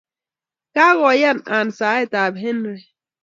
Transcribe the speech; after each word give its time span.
Kagoyan 0.75 1.39
Ann 1.57 1.69
saetab 1.77 2.33
Henry. 2.41 2.81